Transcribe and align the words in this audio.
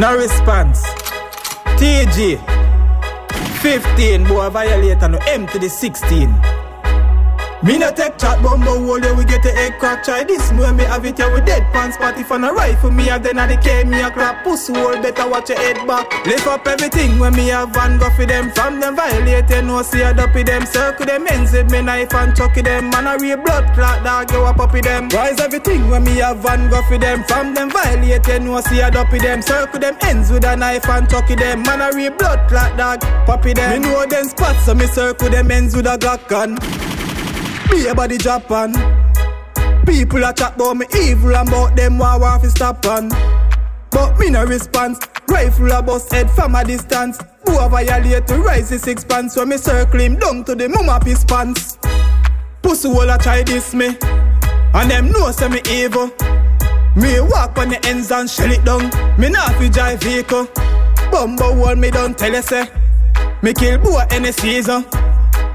No 0.00 0.16
response. 0.16 0.82
TG. 1.76 2.40
15 3.60 4.24
boy 4.24 4.48
violator 4.48 5.10
no 5.10 5.18
to 5.48 5.58
the 5.58 5.68
16. 5.68 6.59
Me 7.62 7.76
no 7.76 7.92
take 7.92 8.16
chat 8.16 8.42
bumbo 8.42 8.78
hole 8.80 8.98
yeah, 8.98 9.12
we 9.12 9.22
get 9.22 9.44
a 9.44 9.54
egg 9.54 9.78
crack 9.78 10.02
Try 10.02 10.24
this 10.24 10.50
when 10.52 10.76
me 10.76 10.84
have 10.84 11.04
it 11.04 11.18
here 11.18 11.30
with 11.30 11.44
dead. 11.44 11.62
Pants 11.74 11.98
Party 11.98 12.22
for 12.22 12.38
no 12.38 12.54
rifle 12.54 12.90
me 12.90 13.04
have 13.04 13.22
then 13.22 13.38
I 13.38 13.46
the 13.48 13.60
K 13.60 13.84
me 13.84 14.00
a 14.00 14.10
crap. 14.10 14.44
Pussy 14.44 14.72
hole 14.72 14.96
better 15.02 15.28
watch 15.28 15.50
your 15.50 15.58
head 15.58 15.86
back. 15.86 16.08
Lift 16.24 16.46
up 16.46 16.66
everything 16.66 17.18
when 17.18 17.34
me 17.36 17.48
have 17.48 17.68
van 17.70 17.98
go 17.98 18.08
for 18.16 18.24
them. 18.24 18.50
From 18.52 18.80
them 18.80 18.96
violate 18.96 19.50
you 19.50 19.60
know 19.60 19.82
see 19.82 20.00
a 20.00 20.14
duppy 20.14 20.42
them. 20.42 20.64
Circle 20.64 21.04
them 21.04 21.26
ends 21.28 21.52
with 21.52 21.70
me 21.70 21.82
knife 21.82 22.14
and 22.14 22.34
chucky 22.34 22.62
them. 22.62 22.88
Man 22.88 23.06
a 23.06 23.18
real 23.20 23.36
blood 23.36 23.74
clot 23.74 24.04
dog 24.04 24.32
you 24.32 24.42
a 24.42 24.54
puppy 24.54 24.80
them. 24.80 25.10
Rise 25.10 25.38
everything 25.38 25.90
when 25.90 26.04
me 26.04 26.16
have 26.16 26.38
van 26.38 26.70
go 26.70 26.80
for 26.88 26.96
them. 26.96 27.22
From 27.24 27.52
them 27.52 27.68
violate 27.68 28.26
you 28.26 28.40
know 28.40 28.60
see 28.62 28.80
a 28.80 28.90
duppy 28.90 29.18
them. 29.18 29.42
Circle 29.42 29.80
them 29.80 29.98
ends 30.00 30.30
with 30.30 30.46
a 30.46 30.56
knife 30.56 30.88
and 30.88 31.10
chucky 31.10 31.34
them. 31.34 31.62
Man 31.64 31.82
a 31.82 31.94
real 31.94 32.12
blood 32.12 32.48
clot 32.48 32.78
dog 32.78 33.00
puppy 33.26 33.52
them. 33.52 33.82
Me 33.82 33.86
know 33.86 34.06
them 34.06 34.24
spots 34.24 34.64
so 34.64 34.74
me 34.74 34.86
circle 34.86 35.28
them 35.28 35.50
ends 35.50 35.76
with 35.76 35.86
a 35.86 35.98
Glock 35.98 36.26
gun 36.26 36.56
be 37.70 37.86
a 37.86 37.94
body 37.94 38.18
Japan. 38.18 38.72
People 39.86 40.24
a 40.24 40.32
chat 40.32 40.54
about 40.54 40.76
me 40.76 40.86
evil 40.96 41.34
and 41.34 41.48
about 41.48 41.76
them 41.76 41.98
why 41.98 42.16
want 42.16 42.42
to 42.42 42.50
stop 42.50 42.84
on. 42.86 43.08
But 43.90 44.18
me 44.18 44.30
no 44.30 44.44
response. 44.44 44.98
Rifle 45.28 45.72
a 45.72 45.82
bust 45.82 46.12
head 46.12 46.30
from 46.30 46.54
a 46.54 46.64
distance. 46.64 47.18
Who 47.46 47.58
a 47.58 47.68
violate 47.68 48.26
to 48.28 48.38
rise 48.38 48.70
the 48.70 48.78
six 48.78 49.04
pants 49.04 49.34
so 49.34 49.44
me 49.44 49.56
circle 49.56 50.00
him 50.00 50.16
down 50.16 50.44
to 50.44 50.54
the 50.54 50.68
mama 50.68 51.00
piss 51.02 51.24
pants. 51.24 51.78
Pussy 52.62 52.88
will 52.88 53.10
a 53.10 53.18
try 53.18 53.42
this 53.42 53.74
me. 53.74 53.96
And 54.72 54.90
them 54.90 55.10
know 55.10 55.30
say 55.30 55.48
me 55.48 55.60
evil. 55.70 56.10
Me 56.96 57.20
walk 57.20 57.56
on 57.58 57.70
the 57.70 57.80
ends 57.84 58.10
and 58.10 58.28
shell 58.28 58.50
it 58.50 58.64
down. 58.64 58.90
Me 59.18 59.28
not 59.28 59.54
fi 59.54 59.68
drive 59.68 60.00
vehicle. 60.02 60.48
Bumbo 61.10 61.54
wall 61.56 61.76
me 61.76 61.90
don't 61.90 62.16
tell 62.16 62.32
you 62.32 62.42
say. 62.42 62.68
Me 63.42 63.54
kill 63.54 63.78
boy 63.78 64.04
any 64.10 64.32
season. 64.32 64.84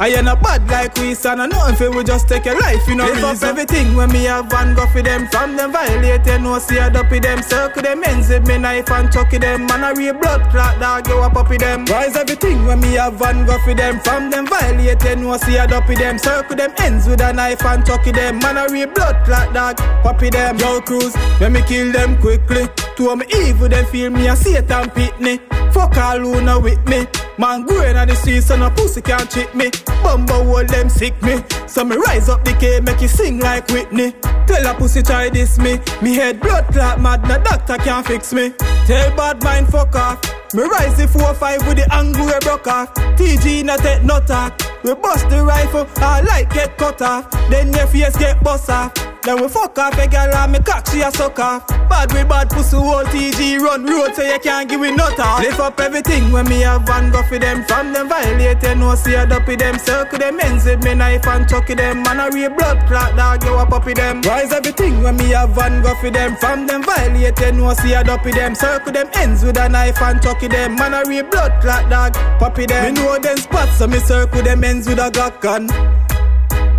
I 0.00 0.08
ain't 0.08 0.28
a 0.28 0.34
bad 0.34 0.66
like 0.70 0.96
we 0.96 1.12
son 1.12 1.40
and 1.40 1.52
nothing 1.52 1.94
we 1.94 2.02
just 2.02 2.26
take 2.26 2.46
a 2.46 2.54
life, 2.54 2.88
you 2.88 2.94
know 2.94 3.04
Live 3.04 3.16
reason. 3.16 3.34
up 3.34 3.42
everything 3.42 3.94
when 3.94 4.10
me 4.10 4.24
have 4.24 4.46
van 4.46 4.74
go 4.74 4.86
for 4.86 5.02
them. 5.02 5.28
From 5.28 5.56
them 5.56 5.72
violate, 5.72 6.24
you 6.24 6.38
know 6.38 6.58
see 6.58 6.78
a 6.78 6.88
duppy 6.88 7.18
them. 7.20 7.42
Circle 7.42 7.82
them 7.82 8.02
ends 8.04 8.30
with 8.30 8.48
me 8.48 8.56
knife 8.56 8.90
and 8.90 9.12
chucky 9.12 9.36
them. 9.36 9.66
Man 9.66 9.84
a 9.84 9.92
real 9.94 10.14
blood 10.14 10.50
clot 10.50 10.80
dog, 10.80 11.06
you 11.06 11.20
a 11.20 11.28
puppy 11.28 11.58
them. 11.58 11.84
Rise 11.84 12.16
everything 12.16 12.64
when 12.64 12.80
me 12.80 12.94
have 12.94 13.18
van 13.18 13.44
go 13.44 13.58
for 13.62 13.74
them. 13.74 14.00
From 14.00 14.30
them 14.30 14.46
violate, 14.46 15.04
you 15.04 15.16
know 15.16 15.36
see 15.36 15.56
a 15.56 15.66
duppy 15.66 15.96
them. 15.96 16.16
Circle 16.16 16.56
them 16.56 16.72
ends 16.78 17.06
with 17.06 17.20
a 17.20 17.34
knife 17.34 17.62
and 17.62 17.84
chucky 17.84 18.12
them. 18.12 18.38
Man 18.38 18.56
a 18.56 18.72
real 18.72 18.88
blood 18.88 19.22
clot 19.26 19.52
dog, 19.52 19.76
puppy 20.02 20.30
them. 20.30 20.56
Yo 20.56 20.80
cruise, 20.80 21.14
when 21.38 21.52
me 21.52 21.60
kill 21.62 21.92
them 21.92 22.18
quickly 22.20 22.68
To 22.96 23.16
me 23.16 23.26
evil, 23.34 23.68
them 23.68 23.84
feel 23.86 24.10
me 24.10 24.28
a 24.28 24.36
Satan 24.36 24.88
pitney 24.90 25.40
Fuck 25.72 25.96
all 25.96 26.18
who 26.18 26.40
no 26.40 26.58
with 26.58 26.86
me 26.88 27.06
Man 27.40 27.62
going 27.62 27.96
on 27.96 28.06
the 28.06 28.14
streets 28.14 28.48
so 28.48 28.56
no 28.56 28.68
pussy 28.68 29.00
can't 29.00 29.30
cheat 29.30 29.54
me. 29.54 29.70
Bumbo 30.02 30.44
hold 30.44 30.68
them 30.68 30.90
sick 30.90 31.14
me. 31.22 31.42
So 31.66 31.82
me 31.86 31.96
rise 31.96 32.28
up 32.28 32.44
the 32.44 32.52
K 32.52 32.80
make 32.80 33.00
you 33.00 33.08
sing 33.08 33.38
like 33.38 33.66
Whitney. 33.68 34.12
Tell 34.46 34.66
a 34.66 34.74
pussy 34.74 35.00
try 35.00 35.30
this 35.30 35.58
me. 35.58 35.80
Me 36.02 36.14
head 36.14 36.38
blood 36.38 36.66
clot 36.66 37.00
mad 37.00 37.22
no 37.22 37.42
doctor 37.42 37.78
can't 37.78 38.06
fix 38.06 38.34
me. 38.34 38.50
Tell 38.84 39.16
bad 39.16 39.42
mind 39.42 39.68
fuck 39.68 39.94
off. 39.94 40.20
Me 40.52 40.64
rise 40.64 40.98
the 40.98 41.04
4-5 41.04 41.66
with 41.66 41.78
the 41.78 41.86
we 42.20 42.46
broke 42.46 42.66
off. 42.66 42.92
TG 43.16 43.64
not 43.64 43.78
take 43.78 44.02
no 44.02 44.20
talk. 44.20 44.60
We 44.84 44.92
bust 44.92 45.30
the 45.30 45.42
rifle, 45.42 45.88
our 46.02 46.22
light 46.22 46.50
get 46.50 46.76
cut 46.76 47.00
off. 47.00 47.30
Then 47.48 47.72
your 47.72 47.86
face 47.86 48.18
get 48.18 48.44
bust 48.44 48.68
off 48.68 48.92
then 49.22 49.40
we 49.40 49.48
fuck 49.48 49.78
off 49.78 49.98
a 49.98 50.08
girl 50.08 50.34
and 50.34 50.52
me 50.52 50.58
cock 50.60 50.86
she 50.88 51.00
a 51.00 51.10
suck 51.10 51.38
off. 51.38 51.66
Bad 51.88 52.12
we 52.12 52.24
bad 52.24 52.48
pussy 52.48 52.76
whole 52.76 53.04
TG 53.04 53.58
run 53.60 53.84
road 53.84 54.14
so 54.14 54.22
you 54.22 54.38
can't 54.38 54.68
give 54.68 54.80
me 54.80 54.94
no 54.94 55.10
talk. 55.16 55.40
Lift 55.40 55.60
up 55.60 55.78
everything 55.80 56.30
when 56.32 56.48
me 56.48 56.60
have 56.60 56.82
van 56.86 57.10
go 57.10 57.22
for 57.24 57.38
them. 57.38 57.64
From 57.64 57.92
them 57.92 58.08
violate 58.08 58.62
know 58.78 58.94
see 58.94 59.14
a 59.14 59.26
duppy 59.26 59.56
them. 59.56 59.78
Circle 59.78 60.18
them 60.18 60.40
ends 60.40 60.64
with 60.64 60.82
me 60.84 60.94
knife 60.94 61.26
and 61.26 61.48
chucky 61.48 61.74
them. 61.74 62.02
Man 62.02 62.20
a 62.20 62.30
real 62.32 62.50
blood 62.50 62.86
clot 62.86 63.16
dog 63.16 63.44
you 63.44 63.54
a 63.54 63.66
puppy 63.66 63.94
them. 63.94 64.22
Rise 64.22 64.52
everything 64.52 65.02
when 65.02 65.16
me 65.16 65.30
have 65.30 65.50
van 65.50 65.82
go 65.82 65.94
for 65.96 66.10
them. 66.10 66.36
From 66.36 66.66
them 66.66 66.82
violate 66.82 67.54
know 67.54 67.74
see 67.74 67.92
a 67.92 68.02
duppy 68.02 68.30
them. 68.30 68.54
Circle 68.54 68.92
them 68.92 69.08
ends 69.14 69.44
with 69.44 69.58
a 69.58 69.68
knife 69.68 70.00
and 70.00 70.22
chucky 70.22 70.48
them. 70.48 70.76
Man 70.76 70.94
a 70.94 71.02
real 71.08 71.24
blood 71.24 71.60
clot 71.60 71.90
dog 71.90 72.14
puppy 72.38 72.66
them. 72.66 72.94
Me 72.94 73.00
know 73.00 73.18
them 73.18 73.36
spots 73.36 73.78
so 73.78 73.86
me 73.86 73.98
circle 73.98 74.42
them 74.42 74.64
ends 74.64 74.88
with 74.88 74.98
a 74.98 75.10
gun 75.40 75.66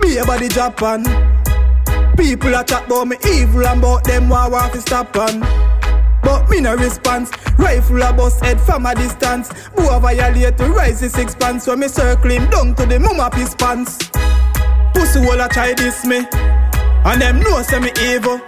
Be 0.00 0.18
a 0.18 0.24
body 0.24 0.48
Japan 0.48 1.37
People 2.18 2.52
a 2.56 2.64
chat 2.64 2.84
about 2.86 3.06
me 3.06 3.16
evil 3.24 3.64
and 3.64 3.78
about 3.78 4.02
them 4.02 4.28
why 4.28 4.48
want 4.48 4.72
to 4.72 4.80
stop 4.80 5.16
on. 5.16 5.40
But 6.20 6.50
me 6.50 6.60
no 6.60 6.74
response. 6.74 7.30
Rifle 7.56 8.02
a 8.02 8.12
bust 8.12 8.44
head 8.44 8.60
from 8.60 8.86
a 8.86 8.94
distance. 8.94 9.50
Who 9.76 9.88
a 9.88 10.00
violate 10.00 10.58
to 10.58 10.66
rise 10.66 11.00
the 11.00 11.08
six 11.08 11.36
pants 11.36 11.64
so 11.64 11.76
me 11.76 11.86
circle 11.86 12.30
him 12.30 12.50
down 12.50 12.74
to 12.74 12.86
the 12.86 12.98
mama 12.98 13.30
piss 13.32 13.54
pants. 13.54 13.98
Pussy 14.92 15.20
will 15.20 15.40
a 15.40 15.48
try 15.48 15.74
this 15.74 16.04
me, 16.04 16.26
and 17.06 17.22
them 17.22 17.38
know 17.38 17.62
say 17.62 17.78
me 17.78 17.92
evil. 18.02 18.38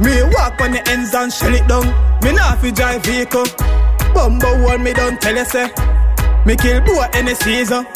Me 0.00 0.22
walk 0.34 0.60
on 0.60 0.72
the 0.72 0.82
ends 0.88 1.14
and 1.14 1.32
shell 1.32 1.54
it 1.54 1.66
down. 1.68 1.86
Me 2.24 2.32
not 2.32 2.58
fi 2.58 2.72
drive 2.72 3.04
vehicle. 3.04 3.46
Bumbo 4.12 4.64
wall 4.64 4.78
me 4.78 4.92
don't 4.92 5.20
tell 5.20 5.36
you 5.36 5.44
say. 5.44 5.70
Me 6.44 6.56
kill 6.56 6.80
boy 6.80 7.06
any 7.12 7.34
season. 7.34 7.86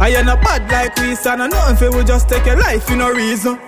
I 0.00 0.12
ain't 0.14 0.28
a 0.28 0.36
bad 0.36 0.70
like 0.70 0.96
we 0.98 1.14
son 1.14 1.40
and 1.40 1.50
nothing 1.50 1.76
fi 1.76 1.96
we 1.96 2.04
just 2.04 2.28
take 2.28 2.46
a 2.46 2.54
life 2.56 2.90
in 2.90 2.98
no 2.98 3.10
reason. 3.10 3.58